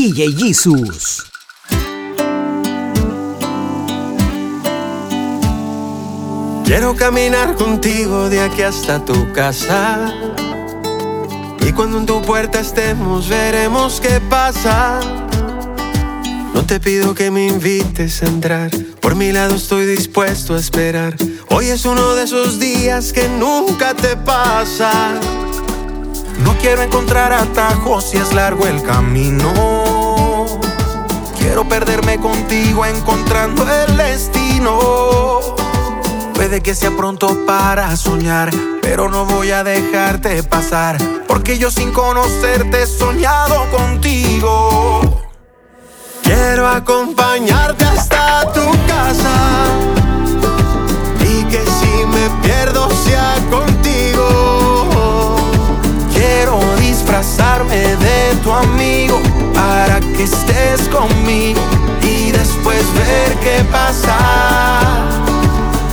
[0.00, 1.26] DJ Jesus.
[6.64, 10.14] Quiero caminar contigo de aquí hasta tu casa.
[11.66, 15.00] Y cuando en tu puerta estemos, veremos qué pasa.
[16.54, 18.70] No te pido que me invites a entrar.
[19.00, 21.16] Por mi lado estoy dispuesto a esperar.
[21.50, 25.18] Hoy es uno de esos días que nunca te pasa.
[26.44, 29.77] No quiero encontrar atajos si es largo el camino.
[31.58, 35.40] Quiero perderme contigo encontrando el destino.
[36.32, 40.98] Puede que sea pronto para soñar, pero no voy a dejarte pasar.
[41.26, 45.00] Porque yo sin conocerte he soñado contigo.
[46.22, 49.66] Quiero acompañarte hasta tu casa
[51.28, 55.34] y que si me pierdo sea contigo.
[56.14, 61.60] Quiero disfrazarme de tu amigo para que estés conmigo
[62.02, 64.16] y después ver qué pasa.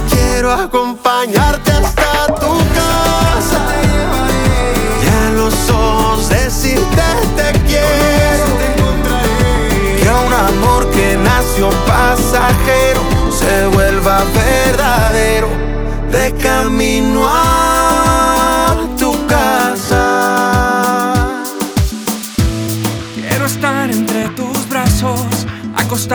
[0.10, 3.62] Quiero acompañarte hasta tu casa
[5.04, 7.04] y a los ojos decirte
[7.36, 8.46] te quiero.
[10.02, 15.50] Que un amor que nació pasajero se vuelva verdadero
[16.12, 17.95] de camino a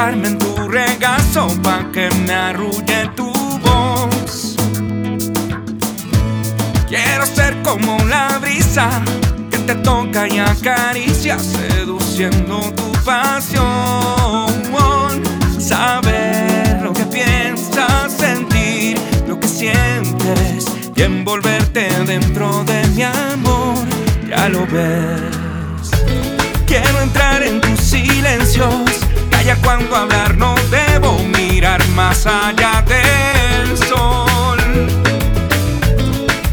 [0.01, 4.57] acostarme en tu regazo pa' que me arrulle tu voz.
[6.89, 8.89] Quiero ser como la brisa
[9.51, 14.49] que te toca y acaricia, seduciendo tu pasión.
[15.59, 18.99] Saber lo que piensas, sentir
[19.29, 23.77] lo que sientes y envolverte dentro de mi amor,
[24.29, 25.91] ya lo ves.
[26.67, 29.00] Quiero entrar en tus silencios.
[29.63, 34.59] Cuando hablar no debo mirar más allá del sol.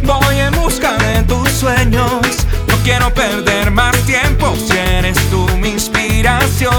[0.04, 2.46] Voy en busca de tus sueños.
[2.68, 6.74] No quiero perder más tiempo si eres tú mi inspiración.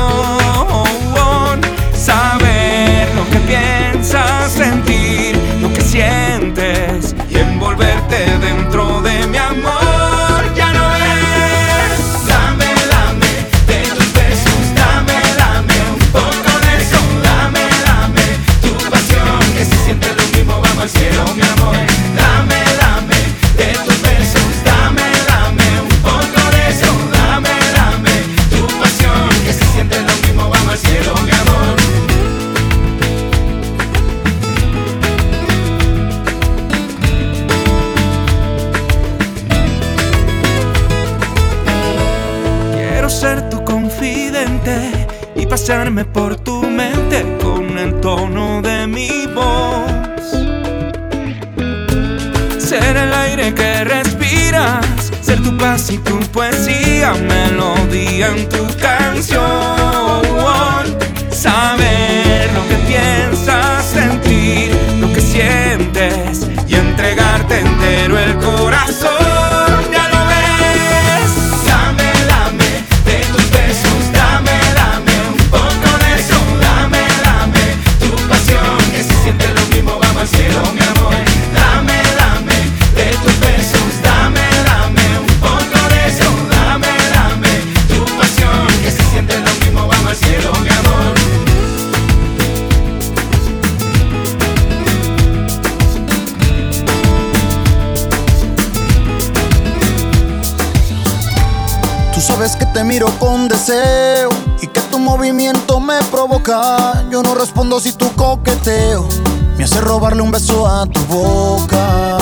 [104.62, 107.04] Y que tu movimiento me provoca.
[107.10, 109.08] Yo no respondo si tu coqueteo
[109.56, 112.18] me hace robarle un beso a tu boca.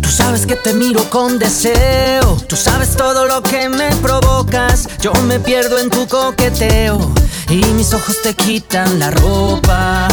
[0.00, 2.34] Tú sabes que te miro con deseo.
[2.48, 4.88] Tú sabes todo lo que me provocas.
[5.02, 6.98] Yo me pierdo en tu coqueteo.
[7.50, 10.03] Y mis ojos te quitan la ropa.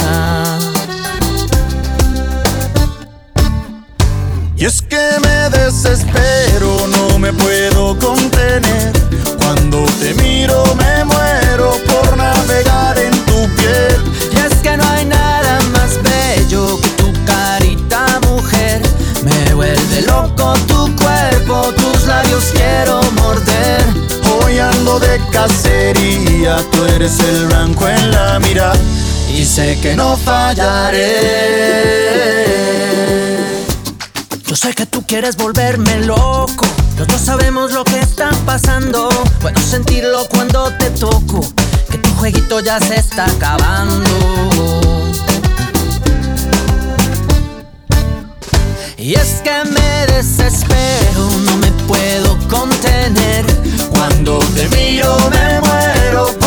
[26.70, 28.72] Tú eres el blanco en la mira.
[29.34, 31.02] Y sé que no fallaré.
[34.46, 36.66] Yo sé que tú quieres volverme loco,
[36.98, 39.08] Los dos sabemos lo que está pasando.
[39.40, 41.40] Puedo sentirlo cuando te toco.
[41.90, 44.52] Que tu jueguito ya se está acabando.
[48.98, 53.44] Y es que me desespero, no me puedo contener.
[53.90, 56.41] Cuando te miro me muero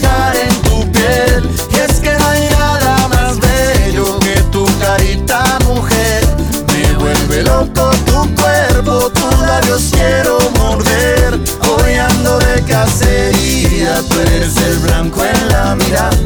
[0.00, 1.50] por navegar en tu piel.
[1.72, 6.24] Y es que no hay nada más bello que tu carita mujer.
[6.68, 11.38] Me vuelve loco tu cuerpo, tus labios quiero morder.
[11.68, 16.18] Hoy ando de cacería, tú eres el blanco en la mirada.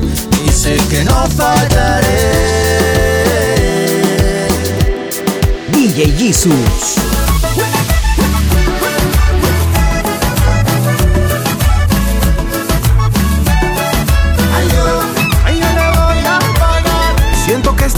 [0.44, 2.08] Y sé que no fallaré.
[5.73, 6.96] DJ Jesus.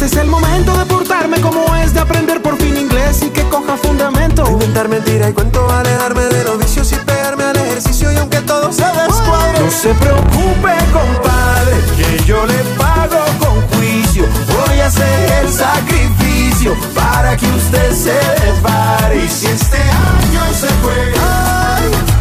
[0.04, 3.42] Este es el momento de portarme como es, de aprender por fin inglés y que
[3.44, 4.44] coja fundamento.
[4.50, 8.72] Inventar mentira y cuento, alejarme de los vicios y pegarme al ejercicio y aunque todo
[8.72, 9.60] se descuadre.
[9.60, 14.24] No se preocupe, compadre, que yo le pago con juicio.
[14.48, 19.24] Voy a hacer el sacrificio para que usted se despare.
[19.24, 21.12] Y si este año se fue,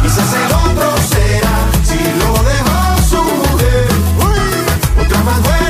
[0.02, 1.56] quizás el otro será.
[1.82, 3.88] Si lo dejó su mujer,
[5.04, 5.61] otra más buena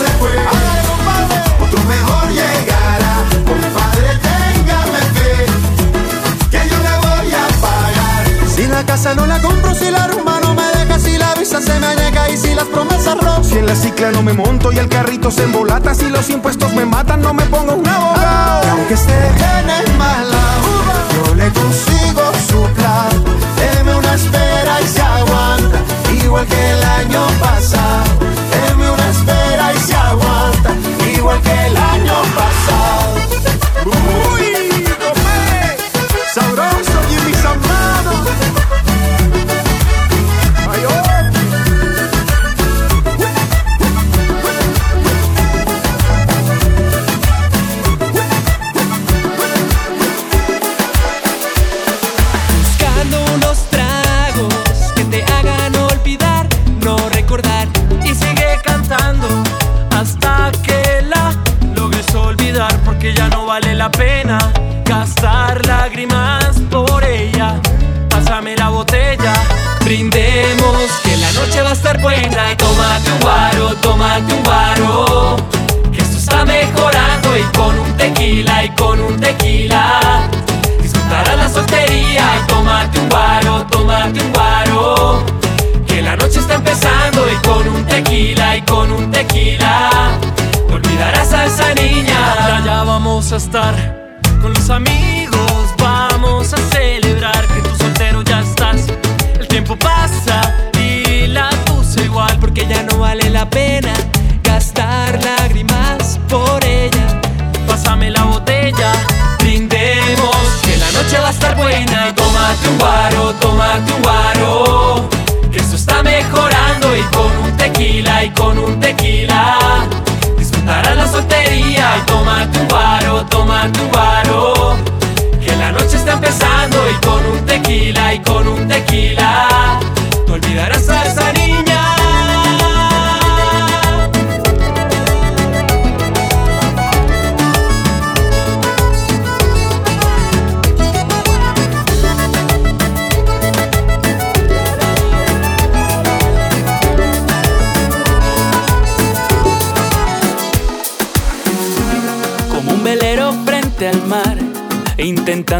[0.00, 0.30] se fue,
[1.62, 3.14] otro mejor llegará.
[3.46, 5.34] Compadre, téngame fe,
[6.50, 8.24] que yo le voy a pagar.
[8.54, 11.60] Si la casa no la compro, si la rumba no me deja, si la visa
[11.60, 13.44] se me añeca y si las promesas rompo.
[13.44, 16.72] Si en la cicla no me monto y el carrito se embolata, si los impuestos
[16.72, 18.64] me matan, no me pongo un abogado.
[18.64, 19.26] Y aunque esté
[19.60, 20.44] en el mala,
[21.12, 23.10] yo le consigo su plan.
[23.56, 25.78] Deme una espera y se aguanta,
[26.24, 28.39] igual que el año pasado.
[31.50, 31.79] Igual que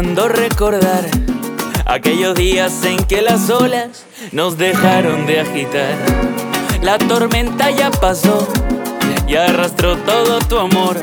[0.01, 1.05] recordar
[1.85, 5.95] aquellos días en que las olas nos dejaron de agitar.
[6.81, 8.47] La tormenta ya pasó
[9.27, 10.97] y arrastró todo tu amor,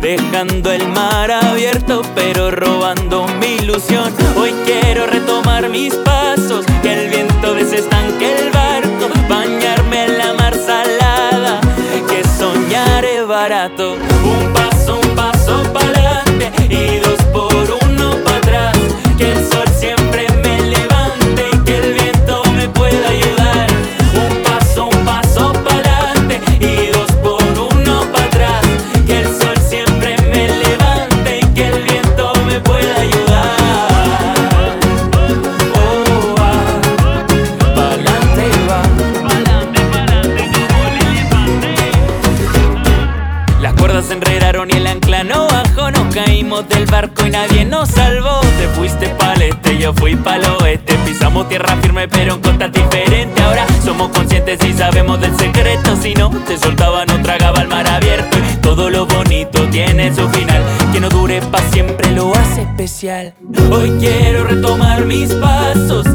[0.00, 4.10] dejando el mar abierto pero robando mi ilusión.
[4.38, 10.54] Hoy quiero retomar mis pasos, que el viento desestanque el barco, bañarme en la mar
[10.54, 11.60] salada,
[12.08, 13.96] que soñar es barato.
[63.70, 66.06] Hoy quiero retomar mis pasos,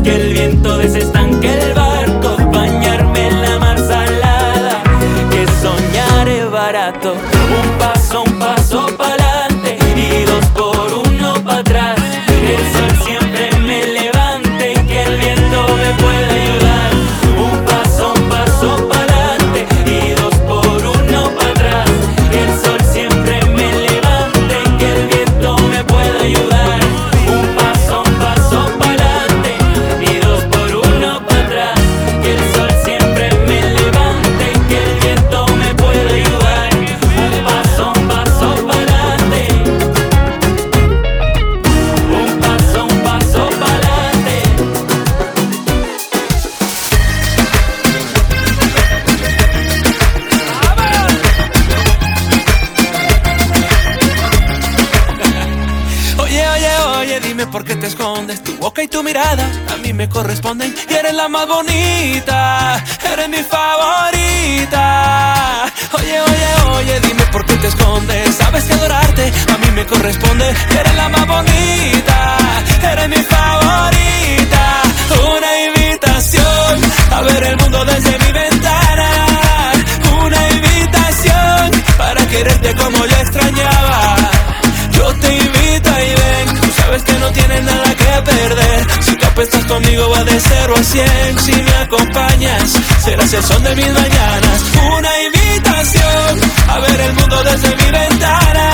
[87.65, 88.87] nada que perder.
[89.01, 91.39] Si tú apuestas conmigo va de 0 a 100.
[91.39, 92.71] Si me acompañas,
[93.03, 94.63] serás el sol de mis mañanas.
[94.97, 98.67] Una invitación a ver el mundo desde mi ventana.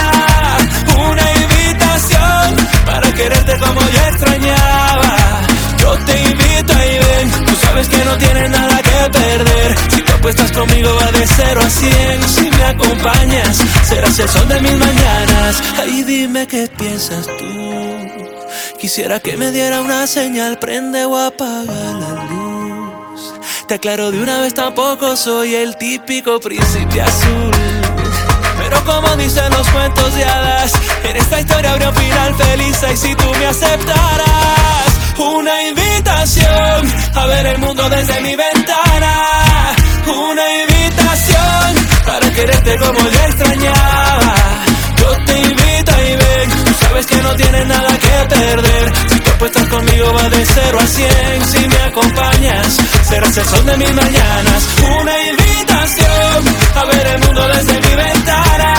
[1.10, 5.16] Una invitación para quererte como yo extrañaba.
[5.80, 9.76] Yo te invito y ven, tú sabes que no tienes nada que perder.
[9.90, 12.30] Si tú apuestas conmigo va de 0 a 100.
[12.30, 15.62] Si me acompañas, serás el sol de mis mañanas.
[15.80, 17.65] Ay, dime qué piensas tú.
[18.86, 23.34] Quisiera que me diera una señal, prende o apaga la luz.
[23.68, 27.52] Te aclaro de una vez, tampoco soy el típico príncipe azul.
[28.60, 30.74] Pero como dicen los cuentos de hadas,
[31.04, 32.80] en esta historia habría un final feliz.
[32.94, 34.86] Y si tú me aceptaras,
[35.18, 39.76] una invitación a ver el mundo desde mi ventana.
[40.06, 44.65] Una invitación para quererte como yo extrañaba.
[45.26, 48.94] Te invito y ven, tú sabes que no tienes nada que perder.
[49.10, 51.46] Si tú apuestas conmigo va de 0 a 100.
[51.46, 54.68] Si me acompañas, serás el sol de mis mañanas.
[55.00, 56.38] Una invitación
[56.76, 58.74] a ver el mundo desde mi ventana.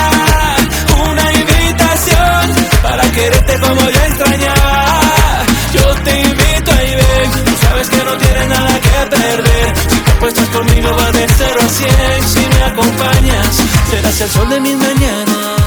[1.11, 5.43] Una invitación para quererte como yo extrañaba.
[5.73, 9.75] Yo te invito y ven, tú sabes que no tienes nada que perder.
[9.91, 12.29] Si te apuestas conmigo va de 0 a 100.
[12.29, 13.57] Si me acompañas,
[13.91, 15.66] serás el sol de mis mañanas.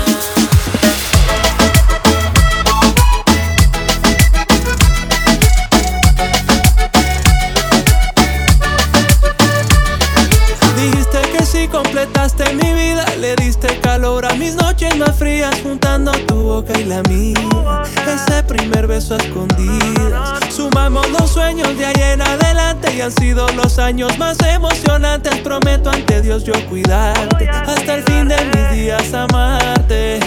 [15.00, 17.84] Más frías, juntando tu boca y la mía.
[18.06, 20.54] Ese primer beso a escondidas.
[20.54, 25.38] Sumamos los sueños de ahí en adelante y han sido los años más emocionantes.
[25.38, 30.20] Prometo ante Dios yo cuidarte, hasta el fin de mis días amarte.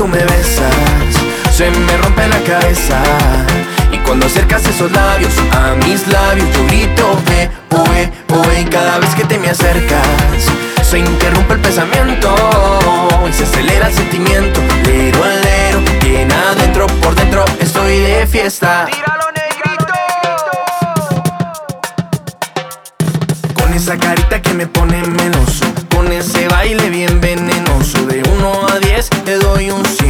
[0.00, 0.72] tú me besas,
[1.54, 3.02] se me rompe la cabeza.
[3.92, 8.66] Y cuando acercas esos labios a mis labios, yo grito, eh, oh, eh, oh, eh.
[8.70, 10.00] Cada vez que te me acercas,
[10.88, 12.34] se interrumpe el pensamiento
[13.28, 14.60] y se acelera el sentimiento.
[14.86, 18.86] Lero al lero, bien adentro, por dentro, estoy de fiesta.
[18.86, 19.92] Tíralo negrito.
[23.54, 24.19] Con esa cara
[29.60, 30.09] sonho sim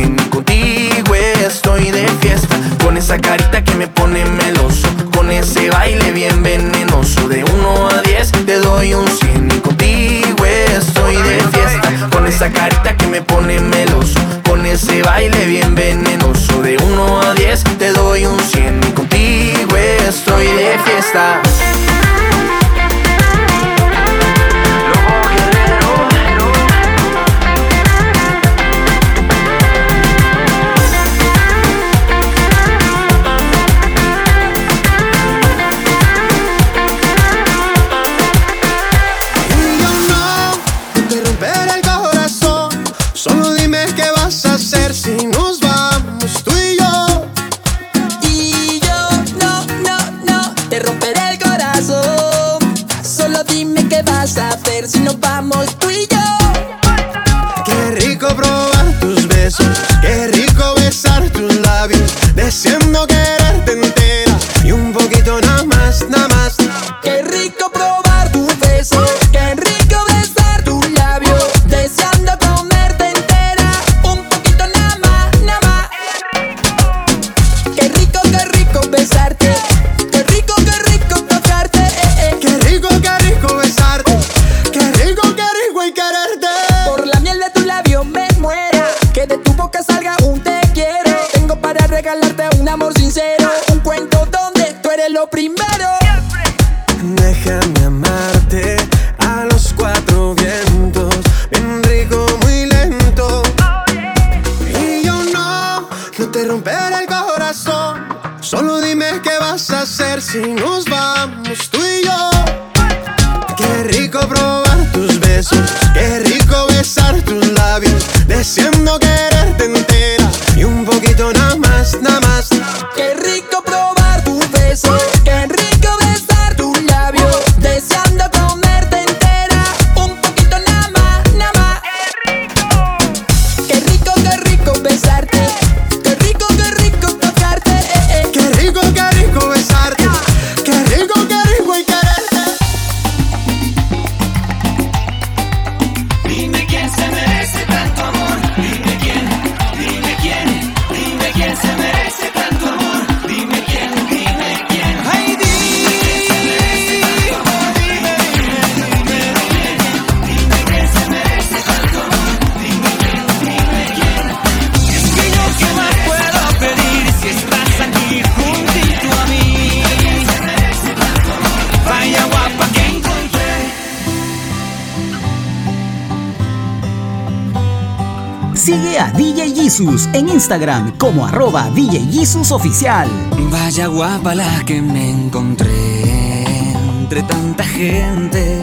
[179.80, 182.06] En Instagram como arroba DJ
[182.50, 183.08] Oficial.
[183.50, 188.62] Vaya guapa la que me encontré entre tanta gente.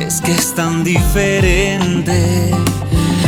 [0.00, 2.50] Es que es tan diferente.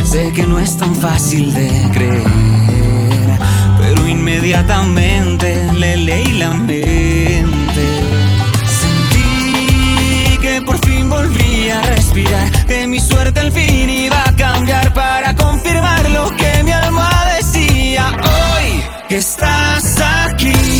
[0.03, 3.39] Sé que no es tan fácil de creer.
[3.79, 7.45] Pero inmediatamente le leí la mente.
[8.81, 12.65] Sentí que por fin volví a respirar.
[12.65, 14.30] Que mi suerte al fin iba
[19.15, 20.70] estás aquí.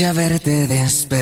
[0.00, 1.19] ya verte despertar.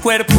[0.00, 0.29] cuerpo.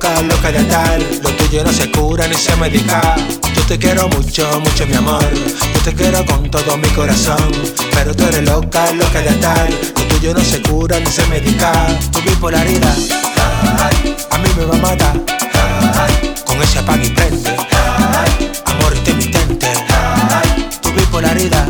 [0.00, 0.98] loca, loca de atar.
[1.22, 3.16] Lo tuyo no se cura ni se medica.
[3.54, 5.24] Yo te quiero mucho, mucho mi amor.
[5.74, 7.52] Yo te quiero con todo mi corazón.
[7.92, 9.68] Pero tú eres loca, loca de atar.
[9.96, 11.86] Lo tuyo no se cura ni se medica.
[12.12, 12.96] Tu bipolaridad,
[13.78, 15.20] ay, a mí me va a matar.
[16.46, 17.56] Con ese apague y prende,
[18.64, 19.68] amor intermitente.
[20.80, 21.69] Tu bipolaridad.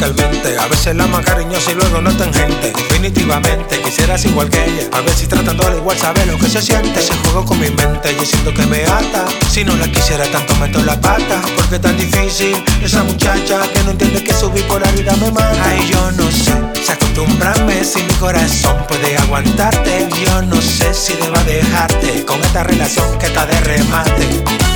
[0.00, 2.72] A veces la más cariñosa y luego no tan gente.
[2.72, 4.88] Definitivamente quisieras igual que ella.
[4.92, 7.02] A ver si tratándola igual sabes lo que se siente.
[7.02, 9.24] Se juego con mi mente, yo siento que me ata.
[9.50, 11.42] Si no la quisiera tanto meto la pata.
[11.56, 15.32] Porque es tan difícil esa muchacha que no entiende que subir por la vida me
[15.32, 15.64] mata.
[15.64, 20.08] Ay, yo no sé si acostumbrarme si mi corazón puede aguantarte.
[20.24, 24.67] Yo no sé si deba dejarte con esta relación que está de remate.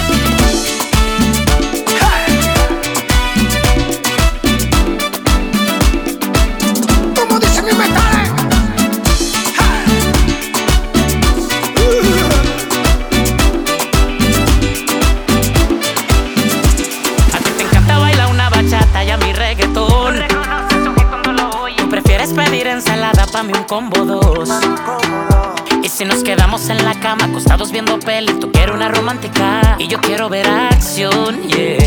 [25.83, 29.89] Y si nos quedamos en la cama, acostados viendo peli, tú quieres una romántica y
[29.89, 31.79] yo quiero ver acción, yeah.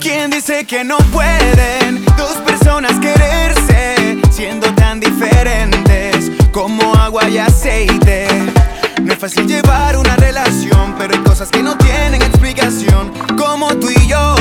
[0.00, 8.26] ¿Quién dice que no pueden dos personas quererse siendo tan diferentes como agua y aceite?
[9.02, 13.90] No es fácil llevar una relación, pero hay cosas que no tienen explicación, como tú
[13.90, 14.37] y yo.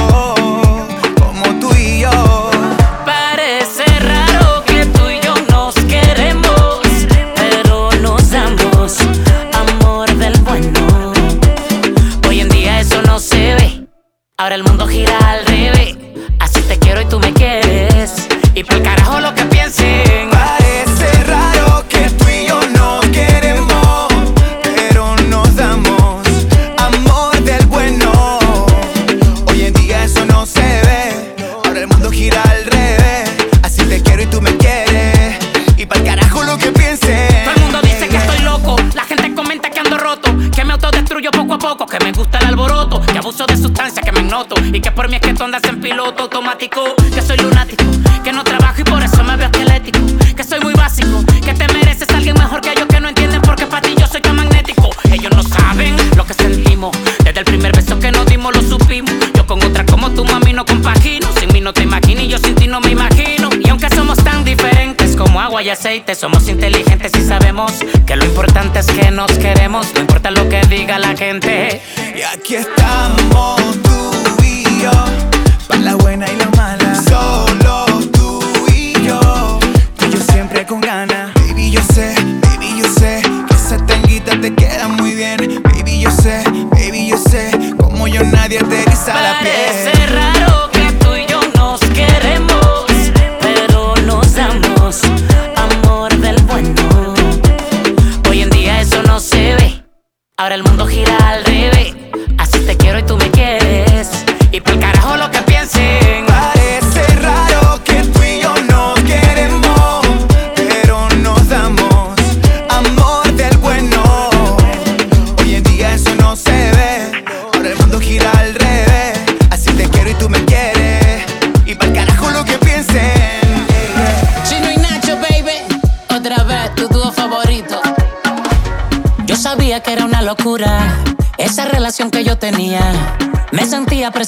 [65.88, 66.37] aceite, somos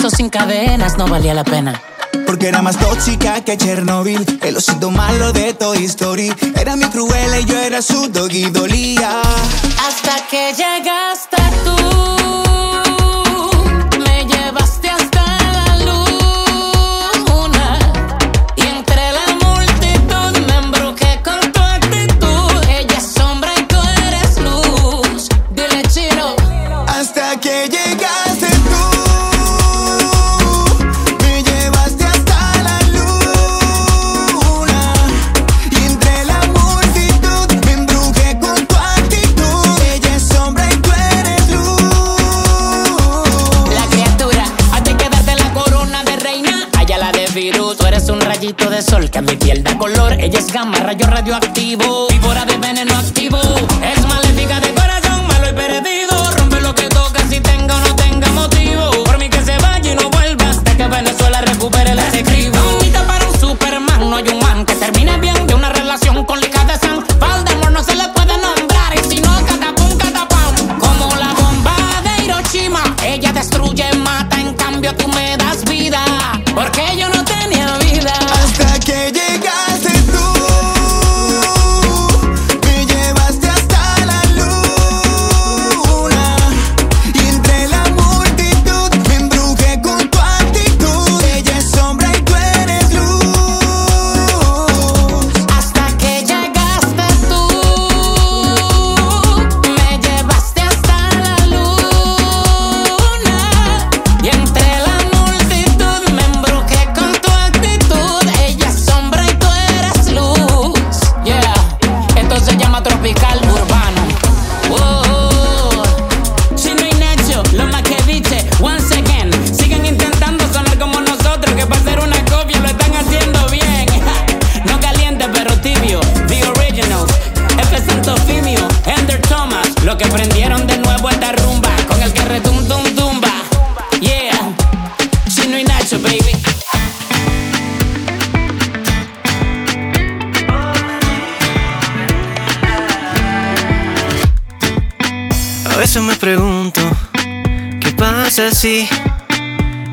[0.08, 1.82] sin cadenas no valía la pena.
[2.26, 6.34] Porque era más tóxica que Chernobyl, el osito malo de Toy Story.
[6.56, 9.22] Era mi cruel y yo era su doggy, dolía.
[9.86, 11.38] Hasta que llegaste.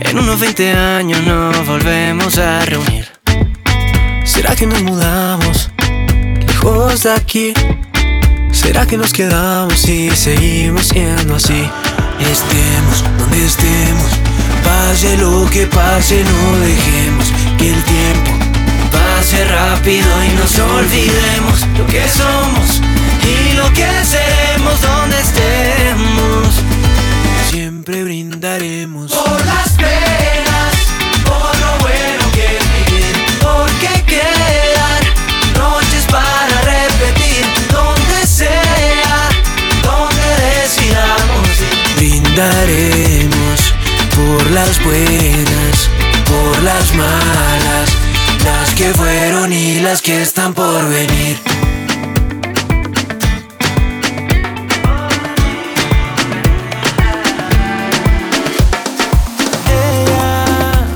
[0.09, 3.09] En unos 20 años nos volvemos a reunir.
[4.25, 5.71] ¿Será que nos mudamos
[6.47, 7.55] lejos de aquí?
[8.53, 11.69] ¿Será que nos quedamos y seguimos siendo así?
[12.21, 14.11] Estemos donde estemos,
[14.65, 18.31] pase lo que pase, no dejemos que el tiempo
[18.93, 22.81] pase rápido y nos olvidemos lo que somos
[23.23, 26.55] y lo que seremos donde estemos.
[27.51, 29.13] Siempre brindaremos.
[29.13, 29.46] Por
[44.67, 45.89] las buenas,
[46.27, 47.89] por las malas,
[48.45, 51.39] las que fueron y las que están por venir.
[59.69, 60.89] Ella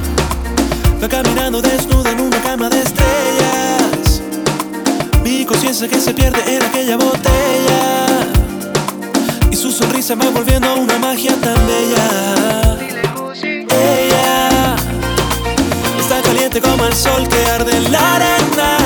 [1.00, 4.22] va caminando desnuda en una cama de estrellas.
[5.22, 8.26] Mi conciencia que se pierde en aquella botella
[9.48, 12.70] y su sonrisa va volviendo a una magia tan bella.
[16.50, 18.78] caliente como el sol que arde la arena.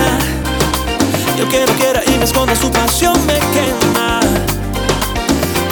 [1.38, 4.20] Yo quiero, quiera y me esconda, su pasión me quema.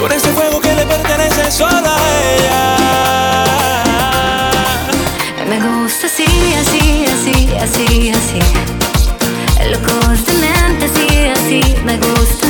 [0.01, 1.99] Por ese fuego que le pertenece solo a
[2.35, 2.77] ella.
[5.49, 6.25] Me gusta así,
[6.61, 8.41] así, así, así, así.
[9.71, 12.42] Locos de mente, así, así, me gusta.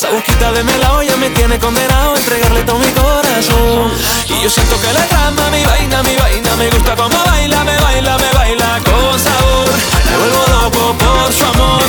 [0.00, 3.92] Esa boquita de melao ya me tiene condenado a entregarle todo mi corazón.
[4.30, 6.56] Y yo siento que le trama mi vaina, mi vaina.
[6.56, 9.68] Me gusta como baila, me baila, me baila con sabor.
[10.08, 11.82] Me vuelvo loco por su amor.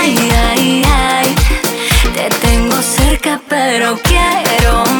[0.00, 0.16] Ay,
[0.50, 1.34] ay, ay,
[2.14, 4.91] te tengo cerca pero quiero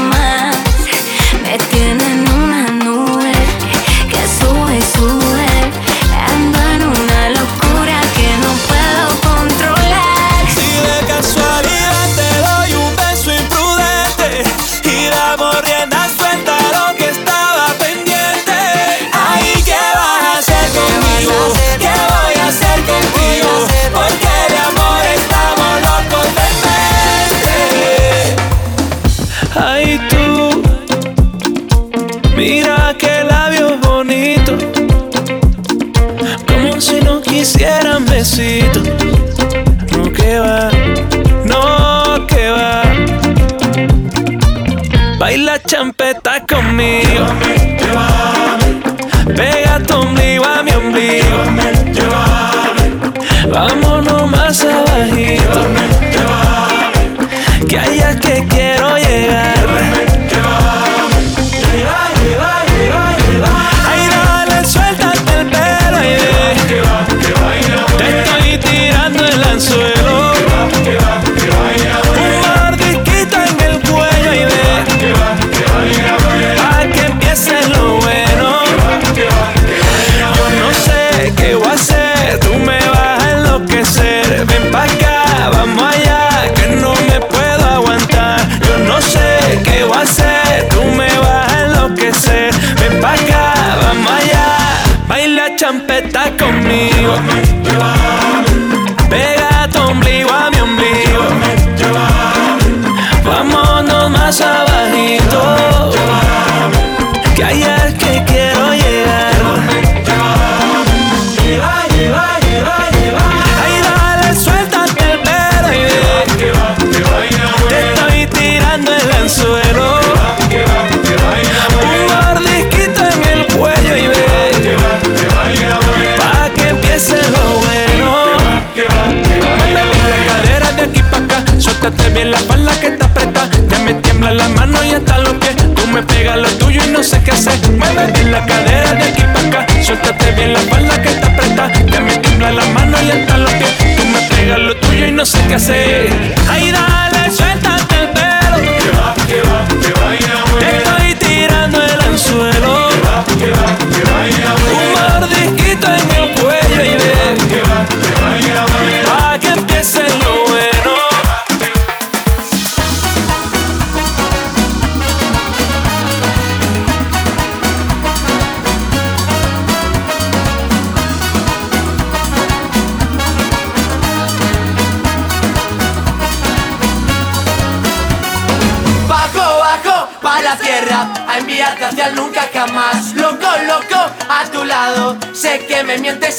[138.33, 139.67] la cadera de aquí pa' acá.
[139.85, 141.73] Suéltate bien la espalda que está apretada.
[141.93, 143.97] Ya me tiembla la mano y hasta los pies.
[143.97, 146.11] Tú me pegas lo tuyo y no sé qué hacer.
[146.49, 147.12] Ay, dale,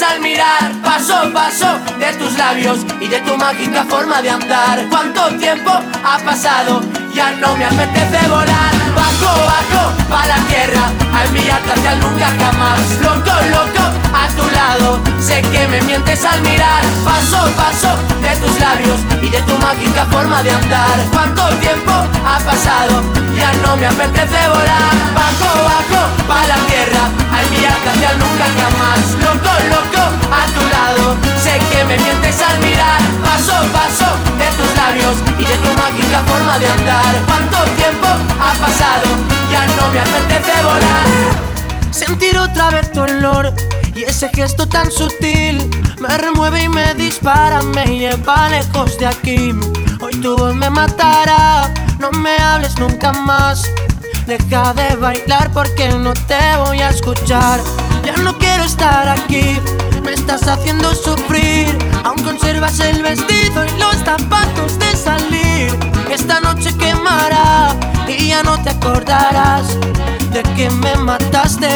[0.01, 4.83] al mirar Paso, paso de tus labios Y de tu mágica forma de andar.
[4.89, 5.71] ¿Cuánto tiempo
[6.03, 6.81] ha pasado?
[7.13, 8.73] Ya no me apetece volar.
[8.95, 12.79] Bajo, bajo, pa' la tierra A enviarte hacia el nunca jamás.
[13.01, 13.83] Loco, loco,
[14.13, 16.83] a tu lado Sé que me mientes al mirar.
[17.05, 17.89] Paso, paso
[18.21, 20.97] de tus labios Y de tu mágica forma de andar.
[21.11, 23.03] ¿Cuánto tiempo ha pasado?
[23.37, 24.93] Ya no me apetece volar.
[25.13, 26.92] Bajo, bajo, pa' la tierra
[28.03, 32.41] A enviarte hacia el nunca jamás Loco, loco, a tu lado Sé que me mientes
[32.41, 37.57] al mirar Paso, paso de tus labios Y de tu mágica forma de andar ¿Cuánto
[37.75, 38.07] tiempo
[38.39, 39.07] ha pasado?
[39.51, 43.53] Ya no me apetece volar Sentir otra vez tu olor
[43.95, 49.51] y ese gesto tan sutil me remueve y me dispara, me lleva lejos de aquí.
[50.01, 53.69] Hoy tu voz me matará, no me hables nunca más.
[54.25, 57.59] Deja de bailar porque no te voy a escuchar.
[58.03, 59.59] Ya no quiero estar aquí,
[60.03, 61.77] me estás haciendo sufrir.
[62.03, 65.77] Aún conservas el vestido y los zapatos de salir.
[66.11, 67.75] Esta noche quemará
[68.07, 69.79] y ya no te acordarás
[70.31, 71.69] de que me mataste.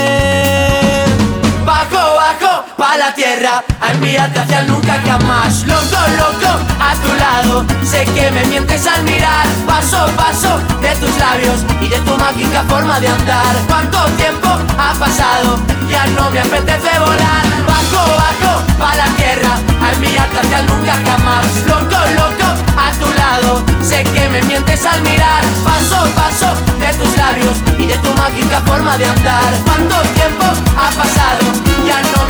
[1.65, 5.63] Bajo, bajo, pa' la tierra, a enviarte hacia el nunca jamás.
[5.65, 9.47] Loco, loco, a tu lado, sé que me mientes al mirar.
[9.65, 13.55] Paso, paso de tus labios y de tu mágica forma de andar.
[13.67, 15.59] ¿Cuánto tiempo ha pasado?
[15.89, 17.45] Ya no me apetece volar.
[17.65, 21.45] Bajo, bajo, pa' la tierra, a enviarte hacia el nunca jamás.
[21.67, 25.43] Loco, loco, a tu lado, sé que me mientes al mirar.
[25.63, 29.53] Paso, paso de tus labios y de tu mágica forma de andar.
[29.65, 30.45] ¿Cuánto tiempo
[30.77, 31.45] ha pasado?
[31.85, 32.26] Ya no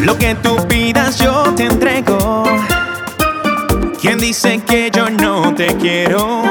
[0.00, 2.44] Lo que tú pidas yo te entrego.
[4.00, 6.42] ¿Quién dice que yo no te quiero?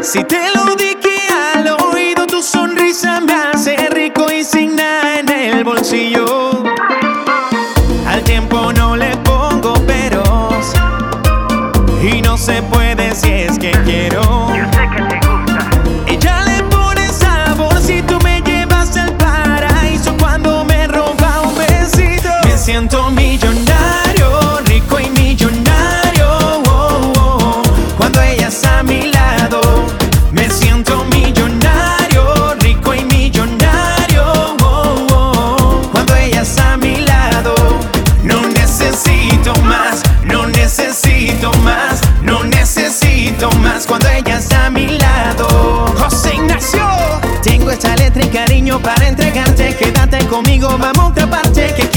[0.00, 1.16] Si te lo dije
[1.56, 6.62] al oído, tu sonrisa me hace rico y sin nada en el bolsillo.
[8.06, 10.72] Al tiempo no le pongo peros
[12.00, 13.73] y no se puede si es que
[43.60, 43.86] más.
[43.86, 46.86] Cuando ella está a mi lado, José Ignacio,
[47.42, 49.74] tengo esta letra y cariño para entregarte.
[49.76, 51.74] Quédate conmigo, vamos a otra parte.
[51.74, 51.88] Que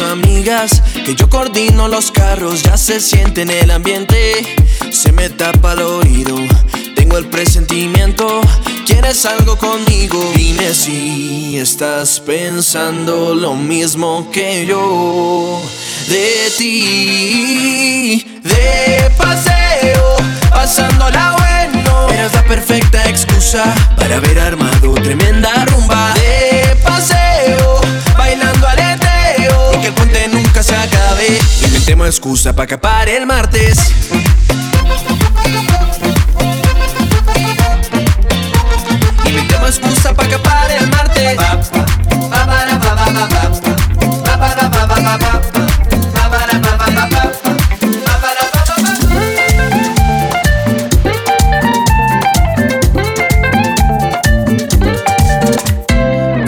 [0.00, 2.62] Amigas que yo coordino los carros.
[2.62, 4.56] Ya se siente en el ambiente,
[4.92, 6.36] se me tapa el oído.
[6.94, 8.40] Tengo el presentimiento,
[8.86, 10.32] ¿quieres algo conmigo?
[10.36, 15.60] Dime si estás pensando lo mismo que yo
[16.06, 18.24] de ti.
[18.44, 20.16] De paseo,
[20.50, 22.08] pasándola bueno.
[22.10, 23.64] Eres la perfecta excusa
[23.96, 26.14] para haber armado tremenda rumba.
[26.14, 26.37] De
[31.88, 33.78] Inventemos excusa para acapar el martes.
[39.24, 41.38] Inventemos excusa para acapar el martes.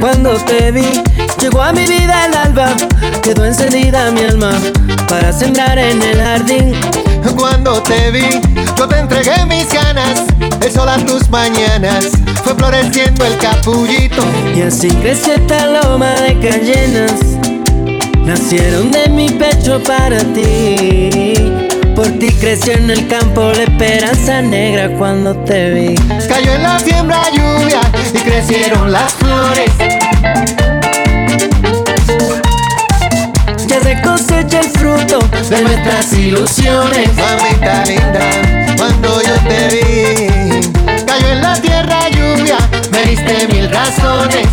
[0.00, 1.02] Cuando te vi,
[1.40, 2.76] llegó a mi vida el alba,
[3.22, 4.52] quedó encendida mi alma
[5.20, 6.74] para sembrar en el jardín.
[7.36, 8.40] Cuando te vi,
[8.76, 10.24] yo te entregué mis ganas,
[10.62, 12.08] el sol a tus mañanas,
[12.42, 14.22] fue floreciendo el capullito.
[14.54, 17.12] Y así creció esta loma de cayenas,
[18.24, 21.34] nacieron de mi pecho para ti.
[21.94, 25.94] Por ti creció en el campo la esperanza negra cuando te vi.
[26.28, 27.80] Cayó en la siembra lluvia
[28.14, 29.99] y crecieron las flores.
[33.70, 37.08] Ya se cosecha el fruto de nuestras ilusiones.
[37.14, 40.72] Mamita linda, cuando yo te vi,
[41.06, 42.58] cayó en la tierra lluvia,
[42.90, 44.48] me diste mil razones.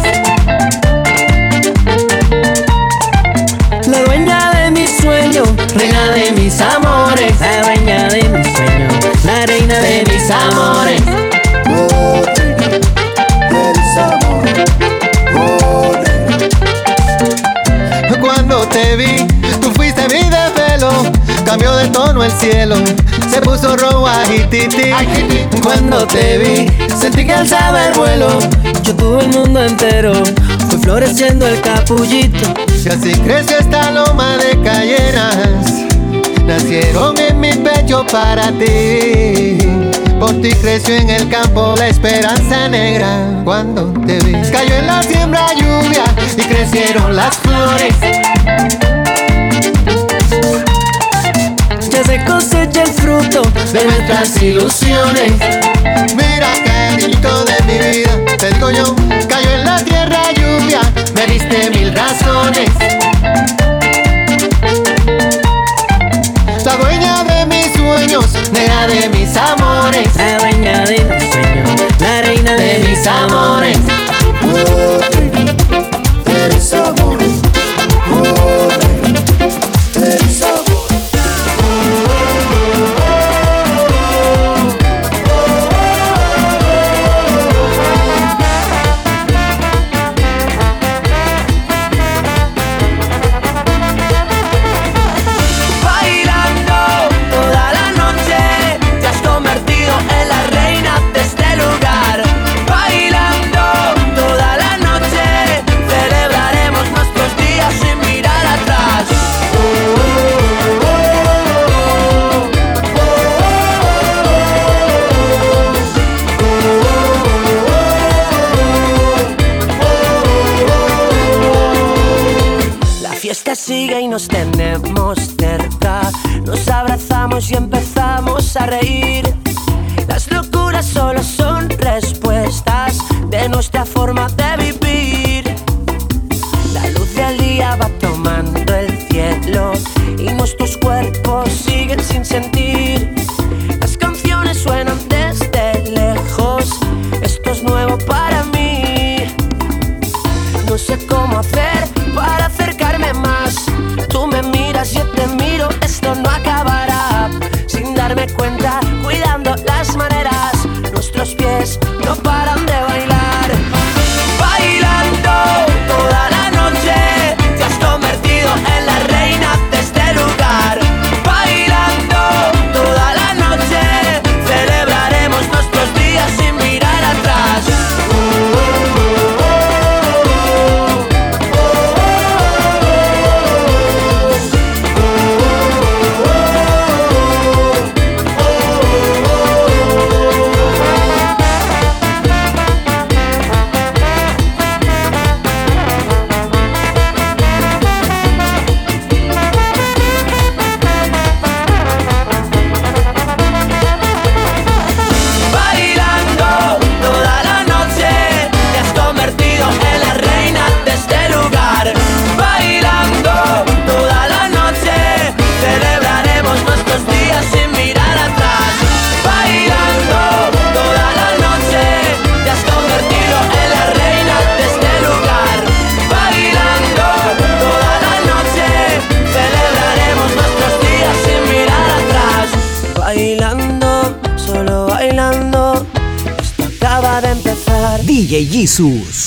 [3.88, 7.39] La dueña de mi sueño, reina de mis amores.
[7.39, 8.88] La dueña de mi sueño,
[9.26, 11.27] la reina de mis amores.
[18.88, 19.28] Te vi,
[19.62, 20.90] tú fuiste mi desvelo.
[21.46, 22.76] Cambió de tono el cielo,
[23.30, 24.92] se puso rojo agititi.
[25.62, 28.40] Cuando te vi, sentí que alzaba el vuelo.
[28.84, 30.14] Yo tuve el mundo entero,
[30.70, 32.54] fue floreciendo el capullito.
[32.84, 35.66] Y así creció esta loma de calleras.
[36.46, 39.58] Nacieron en mi pecho para ti.
[40.20, 43.42] Por ti creció en el campo la esperanza negra.
[43.44, 46.04] Cuando te vi, cayó en la siembra lluvia
[46.38, 48.27] y crecieron las flores.
[52.26, 53.41] Cosecha el fruto
[53.74, 55.34] de nuestras ilusiones.
[56.15, 58.95] Mira, cariñito de mi vida, te digo yo,
[59.28, 60.82] cayó en la tierra lluvia,
[61.15, 62.70] me diste mil razones.
[66.65, 70.15] La dueña de mis sueños, negra de mis amores.
[70.15, 73.57] La dueña de mis sueños, la reina de mis amores.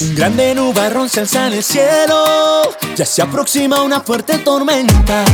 [0.01, 2.25] Un grande nubarrón se alza en el cielo.
[2.97, 5.25] Ya se aproxima una fuerte tormenta.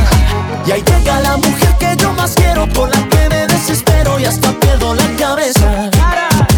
[0.67, 4.25] Y ahí llega la mujer que yo más quiero, por la que me desespero y
[4.25, 5.89] hasta pierdo la cabeza.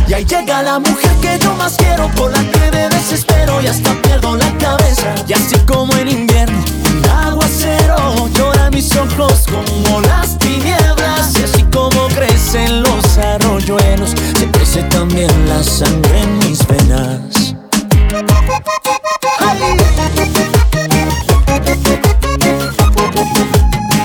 [0.09, 3.67] Y ahí llega la mujer que yo más quiero, por la que me desespero y
[3.67, 5.15] hasta pierdo la cabeza.
[5.25, 11.33] Y así como en invierno, un aguacero llora mis ojos como las tinieblas.
[11.39, 17.55] Y así como crecen los arroyuelos, se crece también la sangre en mis venas.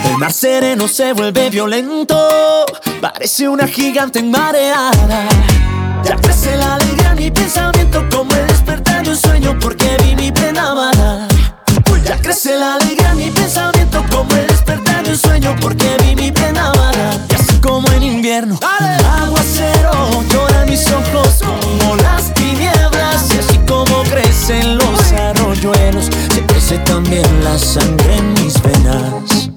[0.06, 2.16] El mar sereno se vuelve violento,
[3.00, 5.28] parece una gigante enmareada.
[6.04, 10.14] Ya crece la alegría en mi pensamiento como el despertar de un sueño porque vi
[10.14, 11.28] mi plena amada.
[12.04, 16.14] Ya crece la alegría en mi pensamiento como el despertar de un sueño porque vi
[16.14, 17.18] mi plena amada.
[17.30, 18.58] Y así como en invierno,
[19.58, 23.34] el aguacero llora en mis ojos como las tinieblas.
[23.34, 29.50] Y así como crecen los arroyuelos, se crece también la sangre en mis venas.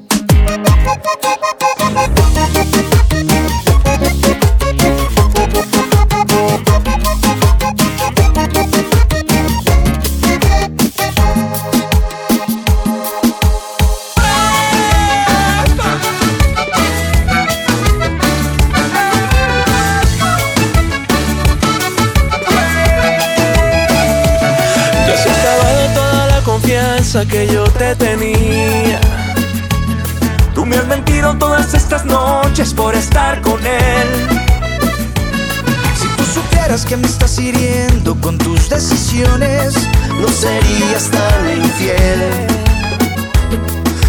[27.07, 28.99] Que yo te tenía.
[30.53, 34.07] Tú me has mentido todas estas noches por estar con él.
[35.95, 39.75] Si tú supieras que me estás hiriendo con tus decisiones,
[40.19, 42.47] no serías tan infiel.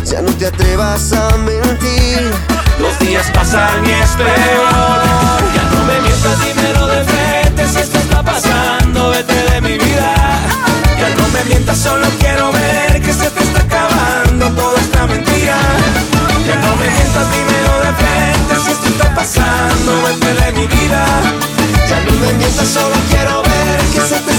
[0.05, 2.32] Ya no te atrevas a mentir.
[2.80, 5.40] Los días pasan y es peor.
[5.55, 7.68] Ya no me mientas, dímelo de frente.
[7.68, 9.14] Si esto está pasando,
[11.39, 15.57] me mientas, solo quiero ver que se te está acabando toda esta mentira.
[16.47, 18.55] Ya no me mientas, dímelo de frente.
[18.64, 21.05] Si esto está pasando, vete de mi vida.
[21.89, 24.38] Ya no me mientas, solo quiero ver que se te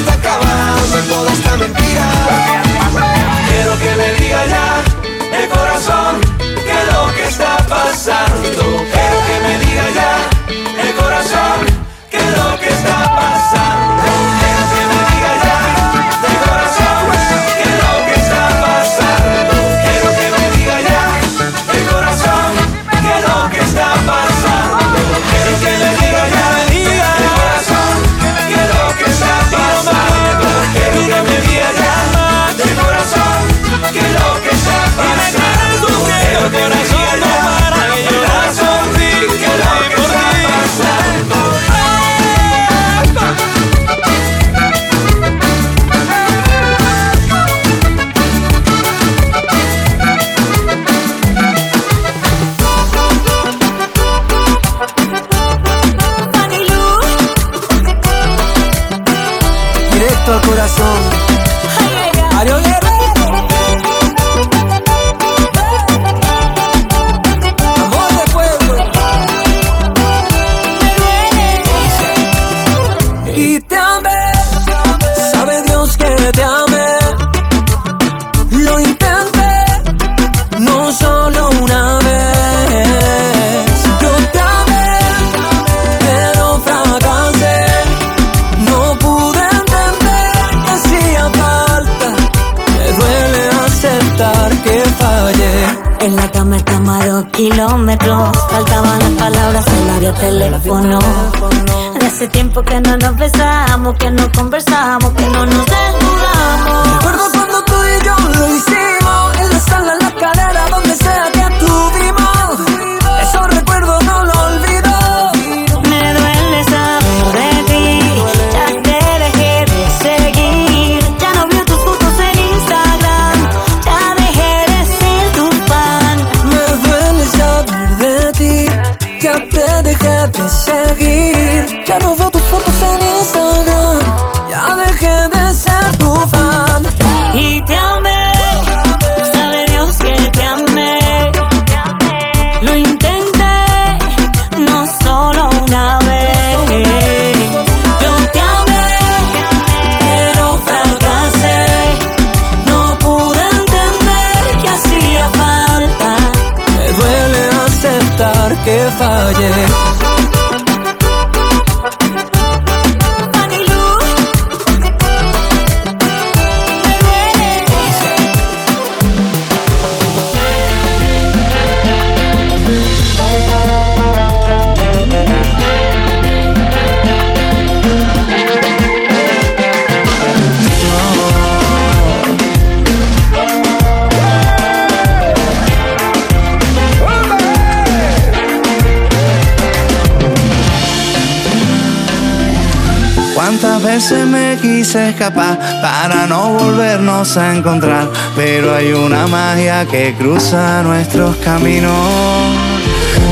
[195.33, 201.91] para no volvernos a encontrar, pero hay una magia que cruza nuestros caminos.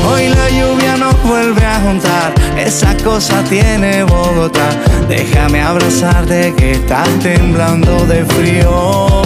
[0.06, 4.68] Hoy la lluvia nos vuelve a juntar, esa cosa tiene Bogotá.
[5.08, 9.22] Déjame abrazarte que estás temblando de frío.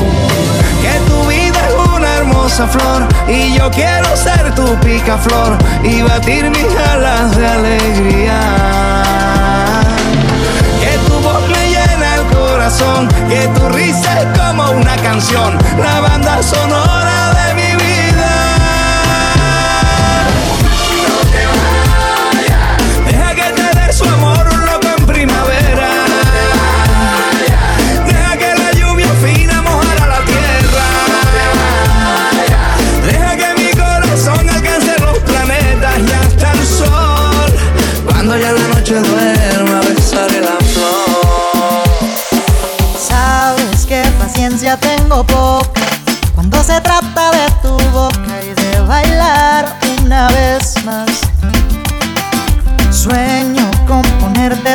[0.80, 6.50] Que tu vida es una hermosa flor y yo quiero ser tu picaflor y batir
[6.50, 9.01] mis alas de alegría.
[13.28, 18.30] Que tu risa es como una canción, la banda sonora de mi vida.
[21.06, 21.44] No te
[22.32, 25.90] vayas, deja que te dé su amor un loco en primavera.
[28.06, 30.86] Deja que la lluvia fina mojara la tierra.
[33.04, 37.52] Deja que mi corazón alcance los planetas y hasta el sol.
[38.06, 39.21] Cuando ya la noche duerma,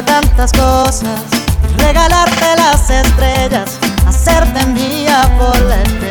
[0.05, 1.23] las cosas,
[1.77, 6.06] regalarte las estrellas, hacerte mía por la eternidad.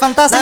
[0.00, 0.38] Fantasía.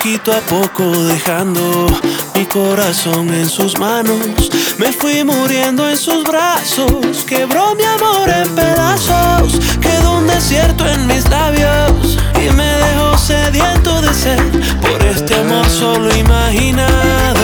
[0.00, 1.86] Poquito a poco dejando
[2.34, 4.50] mi corazón en sus manos.
[4.78, 11.06] Me fui muriendo en sus brazos, quebró mi amor en pedazos, quedó un desierto en
[11.06, 14.40] mis labios y me dejó sediento de sed
[14.80, 17.42] por este amor solo imaginado.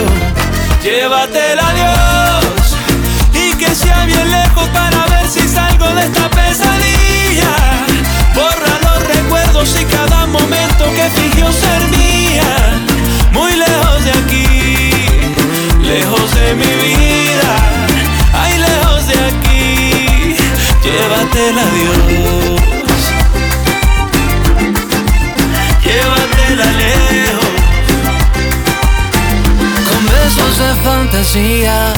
[0.81, 2.75] Llévatela Dios
[3.33, 7.53] y que sea bien lejos para ver si salgo de esta pesadilla.
[8.33, 10.06] Borra los recuerdos y cada
[10.85, 12.79] que fingió ser mía.
[13.31, 14.47] Muy lejos de aquí,
[15.81, 17.55] lejos de mi vida.
[18.33, 20.35] Ay, lejos de aquí,
[20.83, 22.61] llévatela Dios.
[25.83, 27.55] Llévatela lejos.
[29.89, 31.93] Con besos de fantasía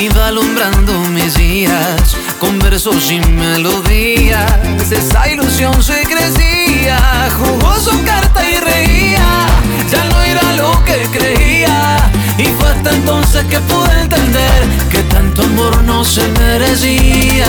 [0.00, 4.50] iba alumbrando mis días con versos y melodías.
[4.90, 9.46] Esa ilusión se crecía, jugó su carta y reía.
[9.90, 12.10] Ya no era lo que creía.
[12.38, 17.46] Y fue hasta entonces que pude entender que tanto amor no se merecía.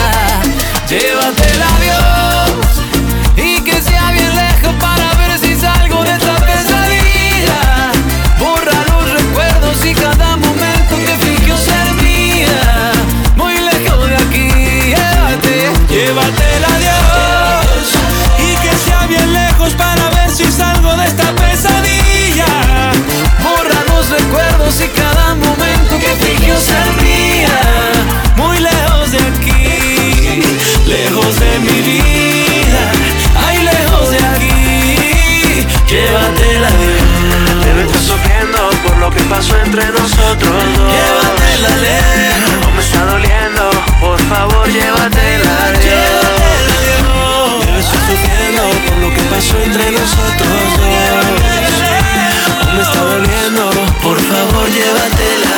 [0.88, 2.51] Llévatela Dios
[24.32, 27.60] recuerdos y cada momento que fingió ser mía.
[28.36, 30.42] Muy lejos de aquí,
[30.86, 32.92] lejos de mi vida.
[33.46, 37.64] Ay, lejos de aquí, llévatela Dios.
[37.64, 40.92] Debe estar sufriendo por lo que pasó entre nosotros dos.
[40.92, 43.70] Llévatela lejos, no me está doliendo.
[44.00, 45.72] Por favor, llévatela.
[47.66, 50.92] Debe estar sufriendo por lo que pasó entre nosotros dos.
[52.74, 53.91] Me está doliendo.
[54.32, 55.51] Por favor, llévatela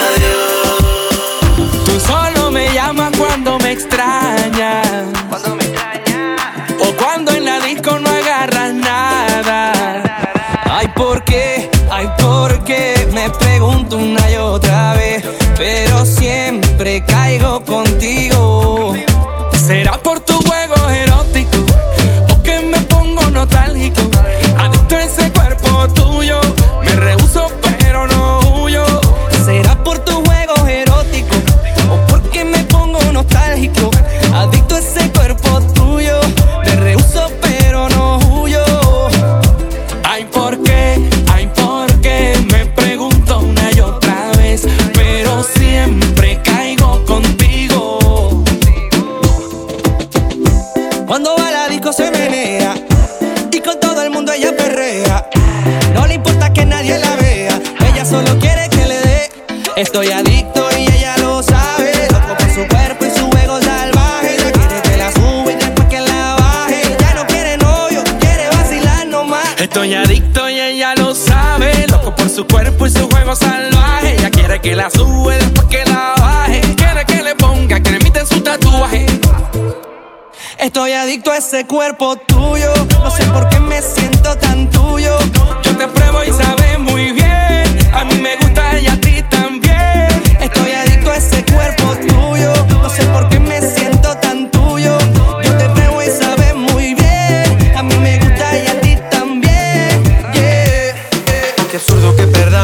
[59.95, 61.93] Estoy adicto y ella lo sabe.
[62.11, 64.35] Loco por su cuerpo y su juego salvaje.
[64.35, 66.97] Ella quiere que la sube y después que la baje.
[66.99, 69.55] Ya no quiere novio, quiere vacilar nomás.
[69.57, 71.87] Estoy adicto y ella lo sabe.
[71.87, 74.17] Loco por su cuerpo y su juego salvaje.
[74.19, 76.61] Ella quiere que la sube y después que la baje.
[76.75, 79.07] Quiere que le ponga cremita en su tatuaje.
[80.59, 82.73] Estoy adicto a ese cuerpo tuyo.
[82.99, 85.17] No sé por qué me siento tan tuyo.
[85.63, 86.64] Yo te pruebo y sabes.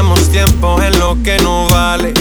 [0.00, 2.14] Perdamos tiempo en lo que no vale.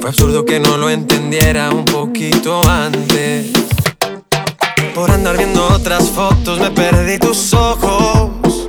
[0.00, 3.50] Fue absurdo que no lo entendiera un poquito antes.
[4.94, 8.68] Por andar viendo otras fotos me perdí tus ojos.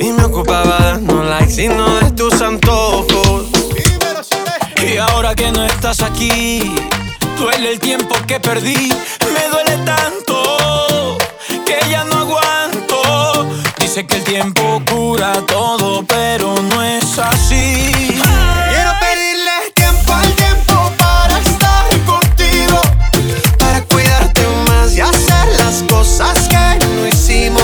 [0.00, 3.44] Y me ocupaba dando likes y no de tus antojos.
[4.82, 6.74] Y ahora que no estás aquí,
[7.38, 8.88] duele el tiempo que perdí.
[9.34, 11.18] Me duele tanto
[11.66, 12.13] que ya no.
[13.94, 17.92] Dice que el tiempo cura todo, pero no es así.
[18.02, 22.82] Quiero pedirle tiempo al tiempo para estar contigo,
[23.56, 27.62] para cuidarte más y hacer las cosas que no hicimos.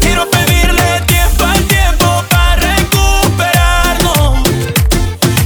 [0.00, 4.48] Quiero pedirle tiempo al tiempo para recuperarnos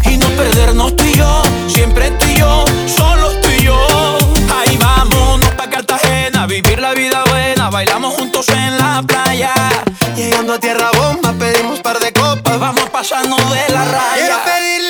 [0.07, 4.17] y no perdernos tú y yo, siempre tú y yo, solo tú y yo.
[4.65, 9.60] Ahí vámonos pa' Cartagena, vivir la vida buena, bailamos juntos en la playa.
[10.21, 12.61] Llegando a tierra bomba pedimos par de copas.
[12.61, 14.15] Vamos pasando de la raya.
[14.17, 14.90] Quiero pedirle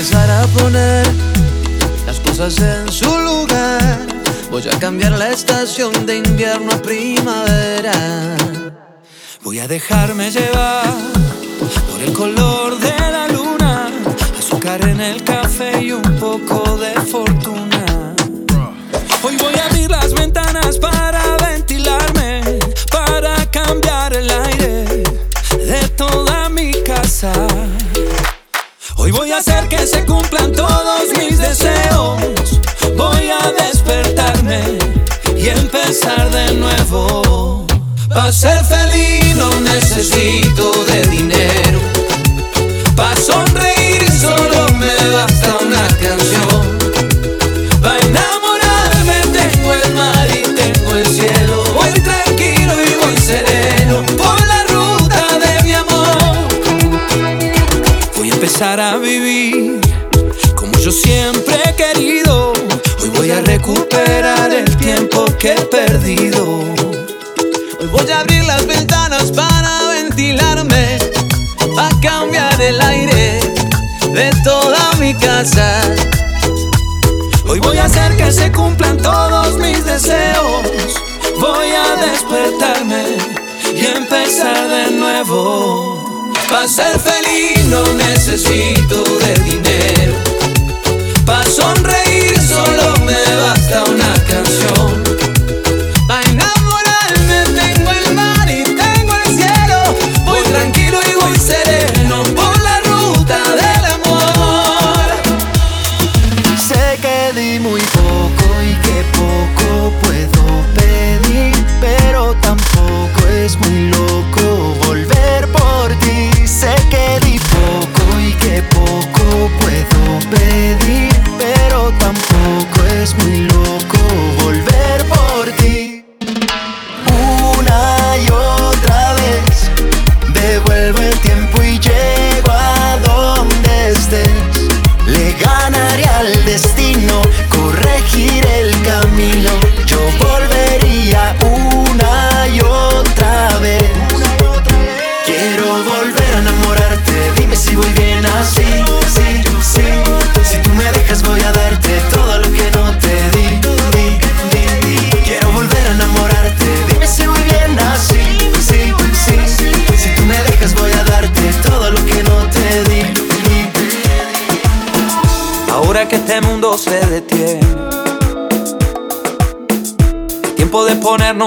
[0.00, 1.06] empezar a poner
[2.06, 3.98] las cosas en su lugar.
[4.50, 8.34] Voy a cambiar la estación de invierno a primavera.
[9.42, 10.86] Voy a dejarme llevar
[11.90, 13.90] por el color de la luna,
[14.38, 18.14] azúcar en el café y un poco de fortuna.
[19.22, 22.58] Hoy voy a abrir las ventanas para ventilarme,
[22.90, 25.04] para cambiar el aire
[25.58, 27.34] de toda mi casa.
[29.02, 32.20] Hoy voy a hacer que se cumplan todos mis deseos.
[32.98, 34.60] Voy a despertarme
[35.38, 37.66] y empezar de nuevo.
[38.10, 41.80] Para ser feliz no necesito de dinero.
[42.94, 46.59] Para sonreír solo me basta una canción.
[58.60, 59.80] Empezar a vivir
[60.54, 62.52] como yo siempre he querido.
[63.00, 66.44] Hoy voy a recuperar el tiempo que he perdido.
[67.80, 70.98] Hoy voy a abrir las ventanas para ventilarme,
[71.74, 73.40] para cambiar el aire
[74.12, 75.80] de toda mi casa.
[77.48, 81.00] Hoy voy a hacer que se cumplan todos mis deseos.
[81.40, 83.04] Voy a despertarme
[83.74, 85.99] y empezar de nuevo.
[86.50, 90.14] Para ser feliz no necesito de dinero.
[91.24, 95.09] Para sonreír solo me basta una canción.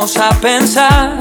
[0.03, 1.17] A pensar.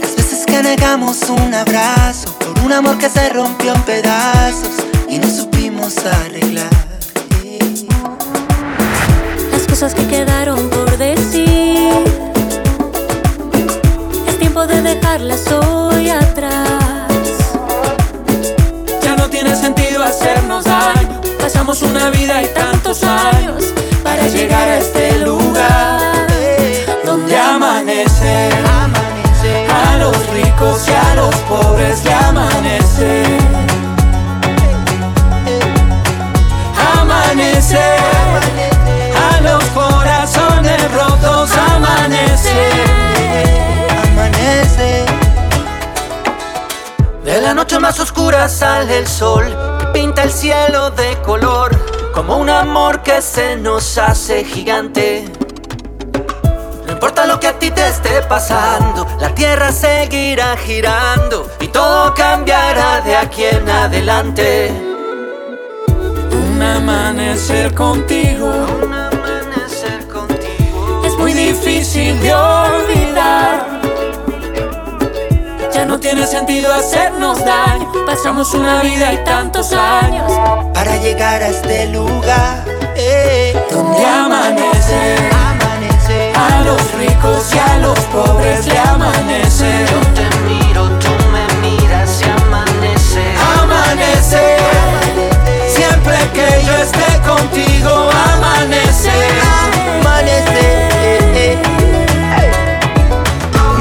[0.00, 4.72] Las veces que negamos un abrazo por un amor que se rompió en pedazos
[5.08, 6.70] y no supimos arreglar.
[9.52, 12.02] Las cosas que quedaron por decir.
[14.26, 17.08] Es tiempo de dejarlas hoy atrás.
[19.02, 21.20] Ya no tiene sentido hacernos daño.
[21.38, 23.66] Pasamos una vida y tantos años
[24.02, 26.13] para llegar a este lugar
[28.06, 29.66] amanece.
[29.68, 33.24] A los ricos y a los pobres le amanece.
[37.00, 37.78] Amanece.
[39.28, 42.70] A los corazones rotos amanece.
[44.12, 45.04] Amanece.
[47.24, 51.70] De la noche más oscura sale el sol pinta el cielo de color
[52.12, 55.24] como un amor que se nos hace gigante.
[57.44, 63.44] Que a ti te esté pasando, la tierra seguirá girando y todo cambiará de aquí
[63.44, 64.72] en adelante.
[66.32, 68.50] Un amanecer contigo.
[71.04, 73.66] Es muy difícil de olvidar.
[75.70, 77.92] Ya no tiene sentido hacernos daño.
[78.06, 80.32] Pasamos una vida y tantos años
[80.72, 82.64] para llegar a este lugar
[82.96, 85.53] eh, donde amanece.
[86.46, 89.86] A los ricos y a los pobres le amanece.
[89.90, 93.24] Yo te miro, tú me miras y amanece.
[93.60, 94.56] Amanece.
[95.68, 99.10] Siempre que yo esté contigo, amanece.
[100.00, 101.58] Amanece.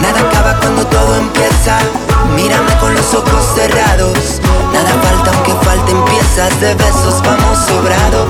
[0.01, 1.77] Nada acaba cuando todo empieza.
[2.35, 4.41] Mírame con los ojos cerrados.
[4.73, 8.27] Nada falta aunque falten piezas de besos, vamos sobrados.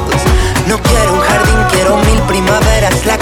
[0.67, 3.05] No quiero un jardín, quiero mil primaveras.
[3.05, 3.17] La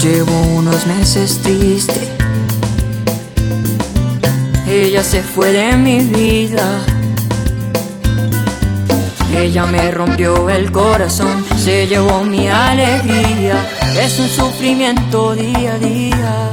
[0.00, 2.08] Llevo unos meses triste.
[4.66, 6.80] Ella se fue de mi vida.
[9.36, 13.62] Ella me rompió el corazón, se llevó mi alegría.
[14.00, 16.50] Es un sufrimiento día a día.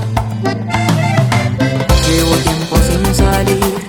[2.06, 3.85] Llevo tiempo sin salir.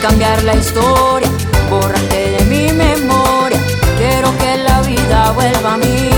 [0.00, 1.28] Cambiar la historia,
[1.68, 3.60] borrarte de mi memoria.
[3.98, 6.09] Quiero que la vida vuelva a mí.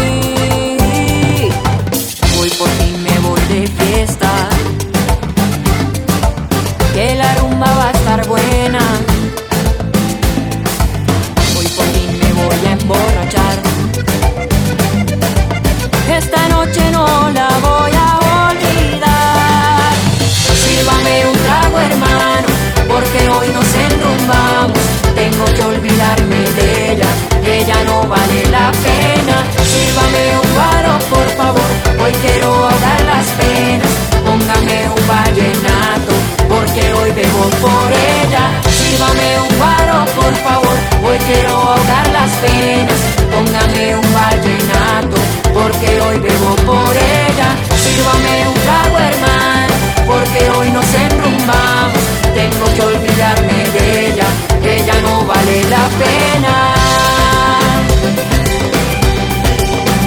[32.02, 33.92] Hoy quiero ahogar las penas.
[34.24, 36.12] Póngame un vallenato,
[36.48, 38.44] porque hoy bebo por ella.
[38.78, 43.00] Sírvame un guaro, por favor, hoy quiero ahogar las penas.
[43.32, 45.16] Póngame un vallenato,
[45.54, 47.48] porque hoy bebo por ella.
[47.84, 49.74] Sírvame un trago, hermano,
[50.06, 52.02] porque hoy nos enrumbamos.
[52.34, 54.26] Tengo que olvidarme de ella,
[54.64, 56.74] ella no vale la pena.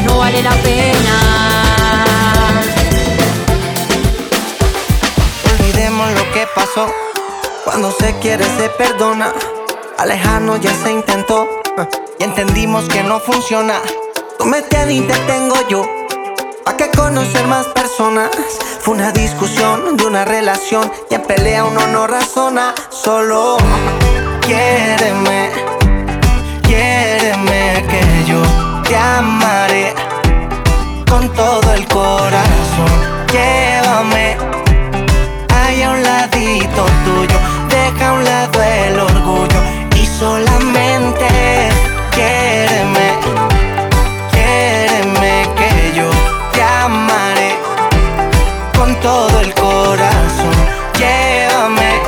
[0.05, 0.94] No vale la pena.
[7.63, 9.31] Cuando se quiere, se perdona.
[9.97, 11.47] Alejarnos ya se intentó.
[12.19, 13.75] Y entendimos que no funciona.
[14.37, 15.85] Tú me tienes y te tengo yo.
[16.65, 18.29] ¿Pa' qué conocer más personas?
[18.81, 20.91] Fue una discusión de una relación.
[21.09, 22.75] Y en pelea uno no razona.
[22.89, 23.55] Solo
[24.41, 25.51] quiéreme.
[26.63, 28.41] Quiéreme que yo
[28.83, 29.93] te amaré
[31.09, 33.25] con todo el corazón.
[33.31, 34.54] Llévame
[36.45, 37.39] pedacito tuyo.
[37.69, 39.59] Deja a un lado el orgullo
[39.95, 41.27] y solamente
[42.11, 43.07] quiéreme.
[44.31, 46.09] Quiéreme que yo
[46.53, 47.55] te amaré
[48.77, 50.55] con todo el corazón.
[50.97, 52.01] Llévame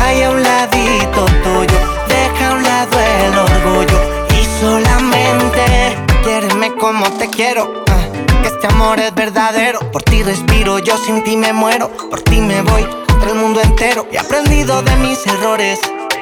[0.00, 1.78] ahí a un ladito tuyo.
[2.08, 3.98] Deja a un lado el orgullo
[4.40, 8.06] y solamente quiéreme como te quiero ah,
[8.44, 9.80] este amor es verdadero.
[9.92, 14.06] Por ti respiro, yo sin ti me muero, por ti me voy el mundo entero.
[14.10, 15.78] He aprendido de mis errores.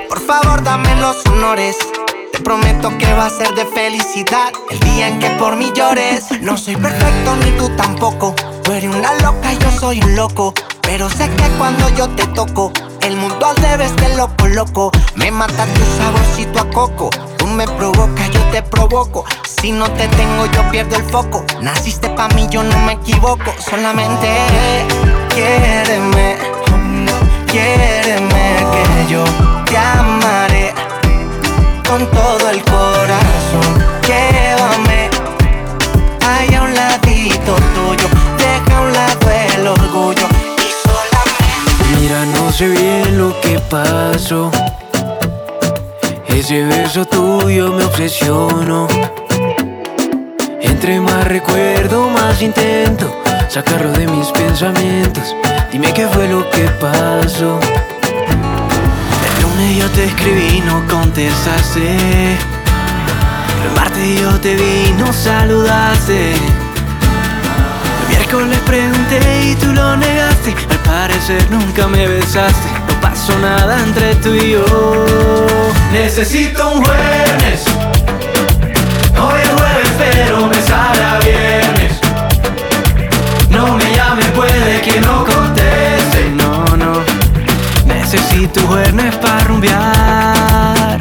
[0.09, 1.77] Por favor, dame los honores.
[2.33, 6.25] Te prometo que va a ser de felicidad el día en que por mí llores.
[6.41, 8.35] No soy perfecto ni tú tampoco.
[8.63, 10.55] Tú eres una loca y yo soy un loco.
[10.83, 12.73] Pero sé que cuando yo te toco,
[13.03, 14.91] el mundo al revés te loco, loco.
[15.17, 17.11] Me mata tu saborcito a coco.
[17.37, 19.25] Tú me provocas, yo te provoco.
[19.45, 21.45] Si no te tengo, yo pierdo el foco.
[21.61, 23.53] Naciste pa' mí, yo no me equivoco.
[23.59, 24.29] Solamente
[25.35, 26.37] quiéreme,
[27.49, 29.25] quiéreme que yo
[29.65, 30.75] te amaré
[31.89, 33.73] con todo el corazón.
[34.07, 35.11] Llévame
[36.27, 38.09] ahí a un ladito tuyo.
[38.39, 40.27] Deja a un lado el orgullo.
[41.99, 44.51] Mira, no sé bien lo que pasó.
[46.27, 48.87] Ese beso tuyo me obsesionó.
[50.61, 53.13] Entre más recuerdo, más intento
[53.49, 55.35] sacarlo de mis pensamientos.
[55.71, 57.61] Dime qué fue lo que pasó.
[59.27, 62.37] El lunes yo te escribí, no contestaste.
[63.65, 66.33] El martes yo te vi, no saludaste.
[66.33, 70.55] El miércoles pregunté y tú lo negaste.
[70.71, 72.69] Al parecer nunca me besaste.
[72.89, 74.65] No pasó nada entre tú y yo.
[75.93, 77.65] Necesito un jueves.
[79.21, 81.93] Hoy es jueves, pero me sale a viernes.
[83.51, 85.08] No me llame, puede que no
[88.91, 91.01] Jueves para rumbear.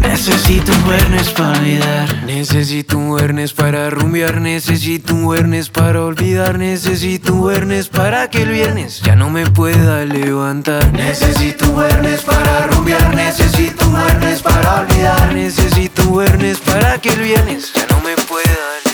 [0.00, 2.24] Necesito un jueves para olvidar.
[2.24, 4.40] Necesito un jueves para rumbear.
[4.40, 6.58] Necesito un jueves para olvidar.
[6.58, 10.92] Necesito un jueves para que el viernes ya no me pueda levantar.
[10.92, 13.14] Necesito un jueves para rumbear.
[13.14, 15.34] Necesito un jueves para olvidar.
[15.34, 18.85] Necesito un jueves para que el viernes ya no me pueda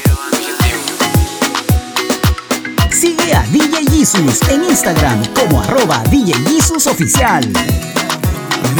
[3.22, 6.34] Sigue a DJ Jesus en Instagram como arroba DJ
[6.90, 7.48] Oficial.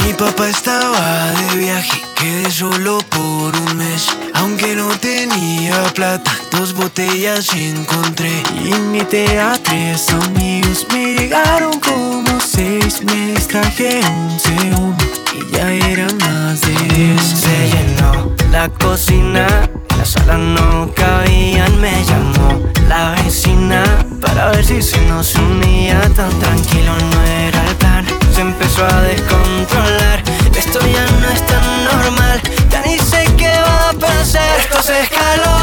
[0.03, 4.05] Mi papá estaba de viaje, quedé solo por un mes.
[4.33, 8.43] Aunque no tenía plata, dos botellas encontré.
[8.65, 13.01] Invité a tres amigos, me llegaron como seis.
[13.03, 15.05] Me traje un segundo
[15.37, 17.21] y ya eran más de diez.
[17.21, 19.69] Se llenó la cocina,
[20.03, 21.79] la sala no cabían.
[21.79, 23.83] Me llamó la vecina
[24.19, 26.01] para ver si se nos unía.
[26.13, 28.05] Tan tranquilo no era el plan
[28.35, 30.21] se empezó a descontrolar.
[30.57, 34.59] Esto ya no es tan normal, ya ni sé qué va a pasar.
[34.59, 35.55] Esto se escaló.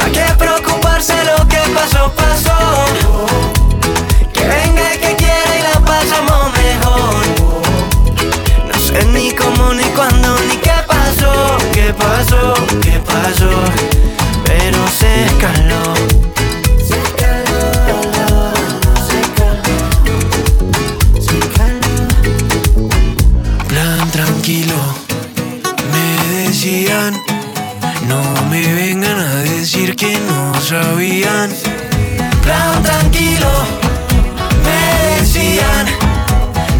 [0.00, 2.58] Hay que preocuparse lo que pasó, pasó.
[11.88, 13.50] Qué pasó, qué pasó.
[14.44, 15.94] Pero se escaló.
[23.68, 24.74] Plan tranquilo,
[25.92, 27.14] me decían,
[28.06, 28.20] no
[28.50, 31.50] me vengan a decir que no sabían.
[32.42, 33.50] Plan tranquilo,
[34.64, 35.86] me decían,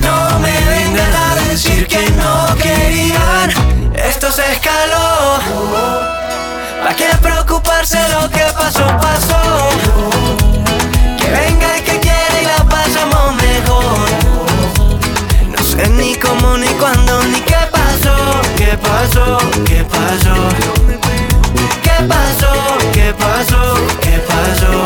[0.02, 3.77] no me vengan a decir que no querían.
[4.08, 5.38] Esto se escaló,
[6.82, 9.68] ¿para qué preocuparse lo que pasó, pasó?
[11.18, 14.08] Que venga el que quiera y la pasamos mejor.
[15.50, 18.16] No sé ni cómo, ni cuándo, ni qué pasó,
[18.56, 20.34] qué pasó, qué pasó.
[21.82, 22.78] ¿Qué pasó?
[22.92, 23.74] ¿Qué pasó?
[24.00, 24.84] ¿Qué pasó?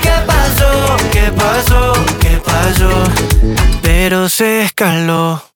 [0.00, 0.96] ¿Qué pasó?
[1.10, 1.92] ¿Qué pasó?
[2.20, 2.90] ¿Qué pasó?
[3.82, 5.49] Pero se escaló.